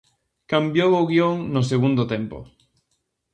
Cambiou 0.51 0.91
o 1.01 1.07
guión 1.11 1.35
no 1.53 1.61
segundo 1.71 2.03
tempo. 2.13 2.37